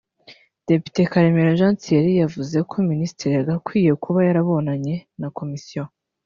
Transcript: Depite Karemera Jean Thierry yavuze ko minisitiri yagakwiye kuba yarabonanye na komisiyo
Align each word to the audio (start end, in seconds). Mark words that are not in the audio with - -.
Depite 0.67 1.01
Karemera 1.11 1.57
Jean 1.59 1.75
Thierry 1.81 2.13
yavuze 2.23 2.57
ko 2.69 2.75
minisitiri 2.91 3.31
yagakwiye 3.35 3.91
kuba 4.03 4.19
yarabonanye 4.27 4.95
na 5.19 5.27
komisiyo 5.37 5.83